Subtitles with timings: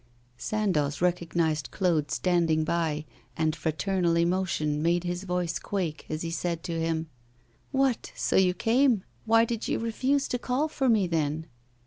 [0.39, 3.05] Sandoz recognised Claude standing by,
[3.37, 7.07] and fraternal emotion made his voice quake as he said to him:
[7.71, 8.11] 'What!
[8.15, 9.03] so you came?
[9.25, 11.45] Why did you refuse to call for me, then?